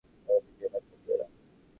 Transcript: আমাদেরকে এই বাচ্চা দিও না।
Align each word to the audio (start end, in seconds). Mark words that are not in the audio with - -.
আমাদেরকে 0.27 0.63
এই 0.65 0.71
বাচ্চা 0.73 0.95
দিও 1.01 1.15
না। 1.19 1.25